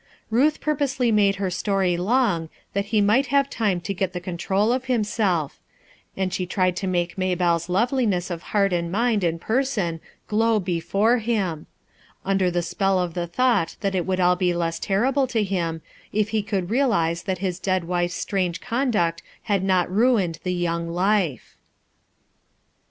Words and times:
Iluth 0.31 0.59
purposely 0.61 1.11
made 1.11 1.35
her 1.35 1.51
story 1.51 1.95
long 1.95 2.49
that 2.73 2.85
he 2.85 3.01
might 3.01 3.27
have 3.27 3.51
time 3.51 3.79
to 3.81 3.93
get 3.93 4.13
the 4.13 4.19
control 4.19 4.73
of 4.73 4.85
himself 4.85 5.59
and 6.17 6.33
she 6.33 6.47
tried 6.47 6.75
to 6.77 6.87
make 6.87 7.19
Maybclle's 7.19 7.69
loveliness 7.69 8.31
of 8.31 8.41
heart 8.49 8.73
and 8.73 8.91
mind 8.91 9.23
and 9.23 9.39
person 9.39 9.99
glow 10.27 10.59
before 10.59 11.19
him 11.19 11.67
under 12.25 12.49
the 12.49 12.63
spell 12.63 12.97
of 12.97 13.13
the 13.13 13.27
thought 13.27 13.75
that 13.81 13.93
it 13.93 14.07
would 14.07 14.19
all 14.19 14.35
be 14.35 14.55
less 14.55 14.79
terrible 14.79 15.27
to 15.27 15.43
him, 15.43 15.83
if 16.11 16.29
he 16.29 16.41
could 16.41 16.71
realize 16.71 17.21
that 17.21 17.37
his 17.37 17.59
dead 17.59 17.83
wife's 17.83 18.15
strange 18.15 18.59
conduct 18.59 19.21
had 19.43 19.63
not 19.63 19.87
ruined 19.87 20.39
the 20.41 20.51
young 20.55 20.89
life. 20.89 21.57